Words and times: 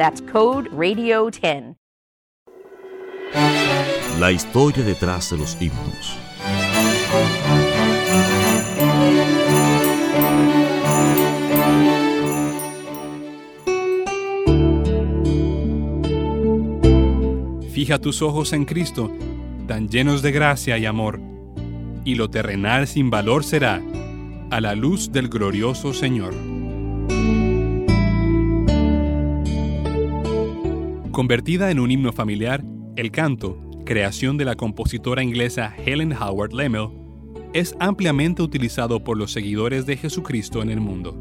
That's 0.00 0.22
code 0.22 0.70
RADIO10. 0.70 1.76
La 4.18 4.32
historia 4.32 4.82
detrás 4.82 5.28
de 5.28 5.36
los 5.36 5.60
himnos. 5.60 6.16
Fija 17.70 17.98
tus 17.98 18.22
ojos 18.22 18.54
en 18.54 18.64
Cristo, 18.64 19.12
tan 19.68 19.90
llenos 19.90 20.22
de 20.22 20.32
gracia 20.32 20.78
y 20.78 20.86
amor, 20.86 21.20
y 22.06 22.14
lo 22.14 22.30
terrenal 22.30 22.86
sin 22.86 23.10
valor 23.10 23.44
será 23.44 23.82
a 24.50 24.62
la 24.62 24.74
luz 24.74 25.12
del 25.12 25.28
glorioso 25.28 25.92
Señor. 25.92 26.32
Convertida 31.12 31.72
en 31.72 31.80
un 31.80 31.90
himno 31.90 32.12
familiar, 32.12 32.64
el 32.94 33.10
canto, 33.10 33.58
creación 33.84 34.36
de 34.36 34.44
la 34.44 34.54
compositora 34.54 35.24
inglesa 35.24 35.74
Helen 35.84 36.12
Howard 36.12 36.52
Lemmel, 36.52 36.88
es 37.52 37.74
ampliamente 37.80 38.42
utilizado 38.42 39.02
por 39.02 39.18
los 39.18 39.32
seguidores 39.32 39.86
de 39.86 39.96
Jesucristo 39.96 40.62
en 40.62 40.70
el 40.70 40.80
mundo. 40.80 41.20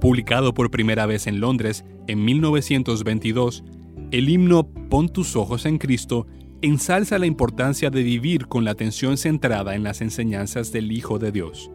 Publicado 0.00 0.54
por 0.54 0.70
primera 0.70 1.04
vez 1.04 1.26
en 1.26 1.38
Londres 1.38 1.84
en 2.06 2.24
1922, 2.24 3.62
el 4.10 4.28
himno 4.30 4.66
Pon 4.88 5.10
tus 5.10 5.36
ojos 5.36 5.66
en 5.66 5.76
Cristo 5.76 6.26
ensalza 6.62 7.18
la 7.18 7.26
importancia 7.26 7.90
de 7.90 8.02
vivir 8.02 8.46
con 8.46 8.64
la 8.64 8.70
atención 8.70 9.18
centrada 9.18 9.74
en 9.74 9.82
las 9.82 10.00
enseñanzas 10.00 10.72
del 10.72 10.92
Hijo 10.92 11.18
de 11.18 11.30
Dios. 11.30 11.70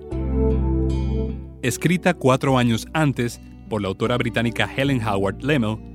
Escrita 1.61 2.15
cuatro 2.15 2.57
años 2.57 2.87
antes 2.93 3.39
por 3.69 3.83
la 3.83 3.89
autora 3.89 4.17
británica 4.17 4.67
Helen 4.75 5.05
Howard 5.05 5.43
Lemmel, 5.43 5.88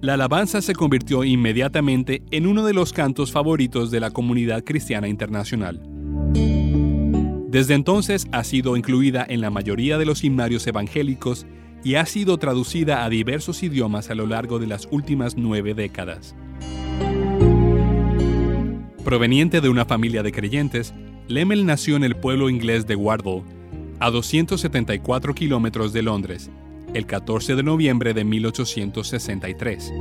la 0.00 0.14
alabanza 0.14 0.62
se 0.62 0.74
convirtió 0.74 1.24
inmediatamente 1.24 2.22
en 2.30 2.46
uno 2.46 2.64
de 2.64 2.72
los 2.72 2.92
cantos 2.92 3.32
favoritos 3.32 3.90
de 3.90 4.00
la 4.00 4.10
comunidad 4.10 4.64
cristiana 4.64 5.08
internacional. 5.08 5.80
Desde 7.48 7.74
entonces 7.74 8.26
ha 8.32 8.44
sido 8.44 8.76
incluida 8.76 9.26
en 9.28 9.40
la 9.40 9.50
mayoría 9.50 9.98
de 9.98 10.06
los 10.06 10.24
himnarios 10.24 10.66
evangélicos 10.66 11.46
y 11.84 11.96
ha 11.96 12.06
sido 12.06 12.38
traducida 12.38 13.04
a 13.04 13.10
diversos 13.10 13.62
idiomas 13.62 14.08
a 14.10 14.14
lo 14.14 14.26
largo 14.26 14.58
de 14.58 14.68
las 14.68 14.88
últimas 14.90 15.36
nueve 15.36 15.74
décadas. 15.74 16.34
Proveniente 19.04 19.60
de 19.60 19.68
una 19.68 19.84
familia 19.84 20.22
de 20.22 20.32
creyentes, 20.32 20.94
Lemmel 21.26 21.66
nació 21.66 21.96
en 21.96 22.04
el 22.04 22.16
pueblo 22.16 22.48
inglés 22.48 22.86
de 22.86 22.96
Wardle, 22.96 23.42
a 23.98 24.10
274 24.10 25.34
kilómetros 25.34 25.92
de 25.92 26.02
Londres, 26.02 26.50
el 26.94 27.06
14 27.06 27.56
de 27.56 27.62
noviembre 27.62 28.14
de 28.14 28.24
1863. 28.24 29.92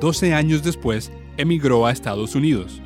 Doce 0.00 0.34
años 0.34 0.62
después, 0.62 1.12
emigró 1.36 1.86
a 1.86 1.92
Estados 1.92 2.34
Unidos. 2.34 2.80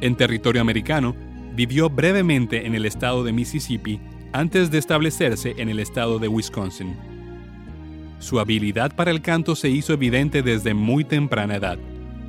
En 0.00 0.16
territorio 0.16 0.60
americano, 0.60 1.14
vivió 1.54 1.88
brevemente 1.90 2.66
en 2.66 2.74
el 2.74 2.86
estado 2.86 3.24
de 3.24 3.32
Mississippi 3.32 4.00
antes 4.32 4.70
de 4.70 4.78
establecerse 4.78 5.54
en 5.58 5.68
el 5.68 5.78
estado 5.78 6.18
de 6.18 6.28
Wisconsin. 6.28 6.96
Su 8.18 8.40
habilidad 8.40 8.94
para 8.94 9.10
el 9.10 9.20
canto 9.20 9.56
se 9.56 9.68
hizo 9.68 9.92
evidente 9.92 10.42
desde 10.42 10.74
muy 10.74 11.04
temprana 11.04 11.56
edad. 11.56 11.78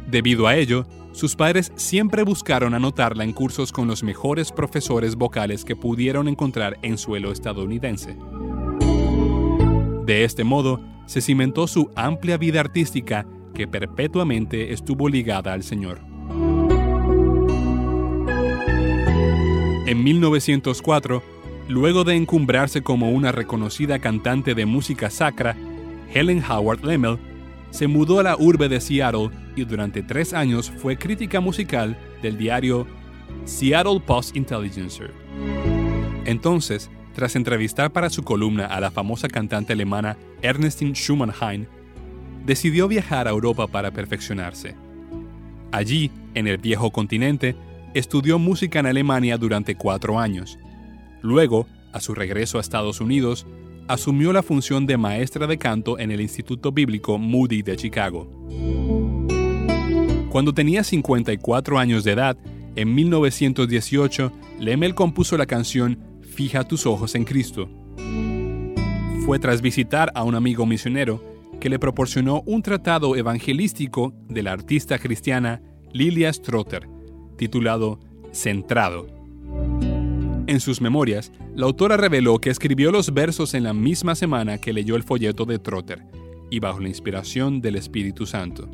Debido 0.09 0.47
a 0.47 0.55
ello, 0.55 0.85
sus 1.13 1.35
padres 1.35 1.71
siempre 1.75 2.23
buscaron 2.23 2.73
anotarla 2.73 3.23
en 3.23 3.33
cursos 3.33 3.71
con 3.71 3.87
los 3.87 4.03
mejores 4.03 4.51
profesores 4.51 5.15
vocales 5.15 5.63
que 5.63 5.75
pudieron 5.75 6.27
encontrar 6.27 6.79
en 6.81 6.97
suelo 6.97 7.31
estadounidense. 7.31 8.17
De 10.05 10.25
este 10.25 10.43
modo, 10.43 10.81
se 11.05 11.21
cimentó 11.21 11.65
su 11.65 11.89
amplia 11.95 12.37
vida 12.37 12.59
artística 12.59 13.25
que 13.53 13.67
perpetuamente 13.67 14.73
estuvo 14.73 15.07
ligada 15.07 15.53
al 15.53 15.63
Señor. 15.63 16.01
En 19.85 20.03
1904, 20.03 21.23
luego 21.69 22.03
de 22.03 22.15
encumbrarse 22.15 22.81
como 22.81 23.11
una 23.11 23.31
reconocida 23.31 23.99
cantante 23.99 24.55
de 24.55 24.65
música 24.65 25.09
sacra, 25.09 25.55
Helen 26.13 26.43
Howard 26.43 26.83
Lemmel 26.83 27.17
se 27.69 27.87
mudó 27.87 28.19
a 28.19 28.23
la 28.23 28.35
urbe 28.35 28.67
de 28.69 28.81
Seattle 28.81 29.29
y 29.55 29.63
durante 29.63 30.03
tres 30.03 30.33
años 30.33 30.69
fue 30.69 30.97
crítica 30.97 31.39
musical 31.39 31.97
del 32.21 32.37
diario 32.37 32.87
Seattle 33.45 34.01
Post 34.05 34.35
Intelligencer. 34.35 35.13
Entonces, 36.25 36.89
tras 37.13 37.35
entrevistar 37.35 37.91
para 37.91 38.09
su 38.09 38.23
columna 38.23 38.65
a 38.65 38.79
la 38.79 38.91
famosa 38.91 39.27
cantante 39.27 39.73
alemana 39.73 40.17
Ernestine 40.41 40.93
Schumannheim, 40.93 41.65
decidió 42.45 42.87
viajar 42.87 43.27
a 43.27 43.31
Europa 43.31 43.67
para 43.67 43.91
perfeccionarse. 43.91 44.75
Allí, 45.71 46.11
en 46.33 46.47
el 46.47 46.57
viejo 46.57 46.91
continente, 46.91 47.55
estudió 47.93 48.39
música 48.39 48.79
en 48.79 48.87
Alemania 48.87 49.37
durante 49.37 49.75
cuatro 49.75 50.19
años. 50.19 50.59
Luego, 51.21 51.67
a 51.93 51.99
su 51.99 52.13
regreso 52.13 52.57
a 52.57 52.61
Estados 52.61 52.99
Unidos, 53.01 53.45
asumió 53.87 54.33
la 54.33 54.43
función 54.43 54.85
de 54.85 54.97
maestra 54.97 55.47
de 55.47 55.57
canto 55.57 55.99
en 55.99 56.11
el 56.11 56.21
Instituto 56.21 56.71
Bíblico 56.71 57.17
Moody 57.17 57.61
de 57.61 57.75
Chicago. 57.75 58.27
Cuando 60.29 60.53
tenía 60.53 60.83
54 60.83 61.77
años 61.77 62.03
de 62.03 62.11
edad, 62.13 62.37
en 62.75 62.95
1918, 62.95 64.31
Lemmel 64.59 64.95
compuso 64.95 65.37
la 65.37 65.45
canción 65.45 65.99
Fija 66.33 66.63
tus 66.63 66.87
ojos 66.87 67.13
en 67.13 67.25
Cristo. 67.25 67.69
Fue 69.23 69.37
tras 69.37 69.61
visitar 69.61 70.11
a 70.15 70.23
un 70.23 70.33
amigo 70.33 70.65
misionero 70.65 71.23
que 71.59 71.69
le 71.69 71.77
proporcionó 71.77 72.41
un 72.47 72.63
tratado 72.63 73.15
evangelístico 73.15 74.13
de 74.29 74.41
la 74.41 74.51
artista 74.51 74.97
cristiana 74.97 75.61
Lilia 75.91 76.33
Strotter, 76.33 76.89
titulado 77.37 77.99
Centrado. 78.31 79.05
En 80.47 80.59
sus 80.59 80.81
memorias, 80.81 81.31
la 81.55 81.67
autora 81.67 81.97
reveló 81.97 82.39
que 82.39 82.49
escribió 82.49 82.91
los 82.91 83.13
versos 83.13 83.53
en 83.53 83.63
la 83.63 83.75
misma 83.75 84.15
semana 84.15 84.57
que 84.57 84.73
leyó 84.73 84.95
el 84.95 85.03
folleto 85.03 85.45
de 85.45 85.59
Trotter 85.59 86.03
y 86.49 86.59
bajo 86.59 86.79
la 86.79 86.89
inspiración 86.89 87.61
del 87.61 87.75
Espíritu 87.75 88.25
Santo. 88.25 88.67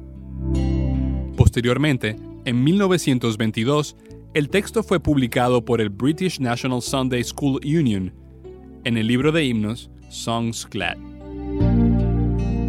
Posteriormente, 1.36 2.16
en 2.46 2.64
1922, 2.64 3.98
el 4.36 4.50
texto 4.50 4.84
fue 4.84 5.00
publicado 5.00 5.66
por 5.66 5.81
el 5.81 5.90
British 5.90 6.40
National 6.40 6.81
Sunday 6.81 7.24
School 7.24 7.60
Union 7.66 8.14
en 8.84 8.98
el 8.98 9.08
libro 9.08 9.31
de 9.31 9.44
himnos 9.44 9.90
Songs 10.10 10.68
Glad. 10.70 10.98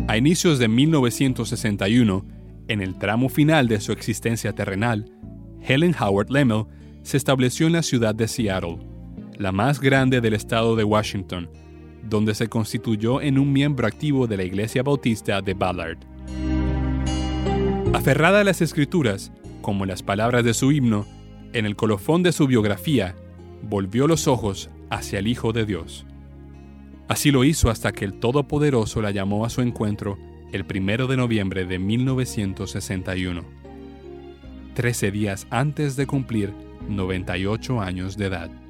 A 0.09 0.17
inicios 0.17 0.59
de 0.59 0.69
1961, 0.69 2.25
en 2.69 2.81
el 2.81 2.99
tramo 2.99 3.29
final 3.29 3.69
de 3.69 3.81
su 3.81 3.93
existencia 3.93 4.55
terrenal, 4.55 5.13
Helen 5.61 5.95
Howard 6.01 6.31
Lemmel 6.31 6.65
se 7.03 7.19
estableció 7.19 7.67
en 7.67 7.75
la 7.75 7.83
ciudad 7.83 8.15
de 8.15 8.27
Seattle, 8.27 8.79
la 9.39 9.53
más 9.53 9.81
grande 9.81 10.21
del 10.21 10.35
estado 10.35 10.77
de 10.77 10.85
Washington, 10.85 11.51
donde 12.03 12.35
se 12.35 12.49
constituyó 12.49 13.21
en 13.21 13.39
un 13.39 13.53
miembro 13.53 13.87
activo 13.87 14.27
de 14.27 14.39
la 14.39 14.45
Iglesia 14.45 14.83
Bautista 14.83 15.43
de 15.43 15.53
Ballard. 15.53 15.99
Aferrada 17.93 18.41
a 18.41 18.45
las 18.45 18.63
escrituras, 18.63 19.31
como 19.61 19.85
las 19.85 20.03
palabras 20.03 20.43
de 20.43 20.55
su 20.55 20.73
himno, 20.73 21.07
en 21.53 21.67
el 21.67 21.77
colofón 21.77 22.23
de 22.23 22.33
su 22.33 22.47
biografía, 22.47 23.15
volvió 23.63 24.07
los 24.07 24.29
ojos 24.29 24.71
hacia 24.91 25.19
el 25.19 25.27
Hijo 25.27 25.53
de 25.53 25.67
Dios. 25.67 26.07
Así 27.09 27.31
lo 27.31 27.45
hizo 27.45 27.71
hasta 27.71 27.93
que 27.93 28.05
el 28.05 28.15
Todopoderoso 28.15 29.03
la 29.03 29.11
llamó 29.11 29.45
a 29.45 29.51
su 29.51 29.63
encuentro 29.63 30.17
el 30.53 30.65
1 30.65 31.07
de 31.07 31.17
noviembre 31.17 31.65
de 31.65 31.79
1961, 31.79 33.43
13 34.75 35.11
días 35.11 35.47
antes 35.51 35.97
de 35.97 36.07
cumplir 36.07 36.53
98 36.89 37.81
años 37.81 38.17
de 38.17 38.27
edad. 38.27 38.70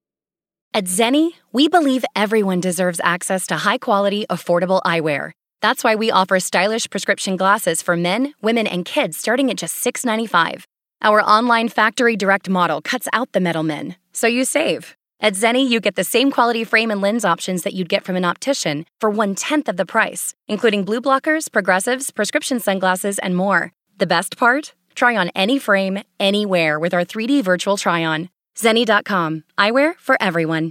At 0.73 0.85
Zenni, 0.85 1.31
we 1.51 1.67
believe 1.67 2.05
everyone 2.15 2.61
deserves 2.61 3.01
access 3.03 3.45
to 3.47 3.57
high 3.57 3.77
quality, 3.77 4.25
affordable 4.29 4.81
eyewear. 4.83 5.31
That's 5.61 5.83
why 5.83 5.95
we 5.95 6.11
offer 6.11 6.39
stylish 6.39 6.89
prescription 6.89 7.35
glasses 7.35 7.81
for 7.81 7.97
men, 7.97 8.33
women, 8.41 8.67
and 8.67 8.85
kids 8.85 9.17
starting 9.17 9.51
at 9.51 9.57
just 9.57 9.83
$6.95. 9.83 10.63
Our 11.01 11.21
online 11.23 11.67
factory 11.67 12.15
direct 12.15 12.47
model 12.47 12.81
cuts 12.81 13.09
out 13.11 13.33
the 13.33 13.41
middlemen, 13.41 13.97
so 14.13 14.27
you 14.27 14.45
save. 14.45 14.95
At 15.19 15.33
Zenni, 15.33 15.67
you 15.67 15.81
get 15.81 15.97
the 15.97 16.05
same 16.05 16.31
quality 16.31 16.63
frame 16.63 16.89
and 16.89 17.01
lens 17.01 17.25
options 17.25 17.63
that 17.63 17.73
you'd 17.73 17.89
get 17.89 18.05
from 18.05 18.15
an 18.15 18.23
optician 18.23 18.85
for 19.01 19.09
one 19.09 19.35
tenth 19.35 19.67
of 19.67 19.75
the 19.75 19.85
price, 19.85 20.35
including 20.47 20.85
blue 20.85 21.01
blockers, 21.01 21.51
progressives, 21.51 22.11
prescription 22.11 22.61
sunglasses, 22.61 23.19
and 23.19 23.35
more. 23.35 23.73
The 23.97 24.07
best 24.07 24.37
part? 24.37 24.73
Try 24.95 25.17
on 25.17 25.31
any 25.35 25.59
frame, 25.59 25.99
anywhere 26.17 26.79
with 26.79 26.93
our 26.93 27.03
3D 27.03 27.43
virtual 27.43 27.75
try 27.75 28.05
on. 28.05 28.29
Zenni.com. 28.57 29.43
Eyewear 29.57 29.93
for 29.99 30.17
everyone. 30.21 30.69